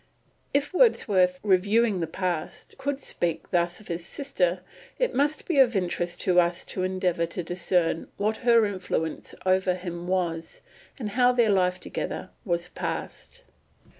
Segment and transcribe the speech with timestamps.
[0.51, 4.61] If Wordsworth, reviewing the past, could speak thus of his sister,
[4.97, 9.75] it must be of interest to us to endeavour to discern what her influence over
[9.75, 10.61] him was,
[10.97, 13.43] and how their life together was passed.